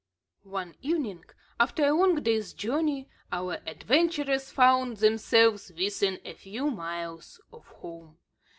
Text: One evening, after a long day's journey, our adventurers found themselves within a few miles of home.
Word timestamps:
One 0.49 0.73
evening, 0.81 1.25
after 1.59 1.85
a 1.85 1.91
long 1.93 2.15
day's 2.23 2.53
journey, 2.53 3.07
our 3.31 3.59
adventurers 3.67 4.49
found 4.49 4.97
themselves 4.97 5.71
within 5.77 6.19
a 6.25 6.33
few 6.33 6.71
miles 6.71 7.39
of 7.53 7.67
home. 7.67 8.17